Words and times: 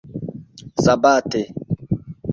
sabate 0.83 1.41